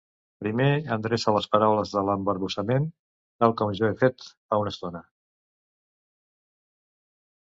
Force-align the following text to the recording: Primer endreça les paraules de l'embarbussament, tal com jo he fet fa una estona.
Primer 0.43 0.67
endreça 0.95 1.33
les 1.35 1.47
paraules 1.55 1.91
de 1.97 2.01
l'embarbussament, 2.07 2.87
tal 3.45 3.55
com 3.61 3.77
jo 3.81 3.91
he 3.91 3.99
fet 4.03 4.27
fa 4.31 4.61
una 4.63 4.75
estona. 4.75 5.03